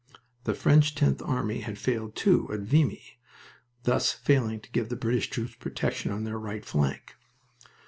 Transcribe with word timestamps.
The 0.45 0.55
French 0.55 0.95
Tenth 0.95 1.21
Army 1.21 1.59
had 1.59 1.77
failed, 1.77 2.15
too, 2.15 2.49
at 2.51 2.61
Vimy, 2.61 3.19
thus 3.83 4.11
failing 4.11 4.59
to 4.61 4.71
give 4.71 4.89
the 4.89 4.95
British 4.95 5.29
troops 5.29 5.53
protection 5.53 6.11
on 6.11 6.23
their 6.23 6.39
right 6.39 6.65
flank. 6.65 7.13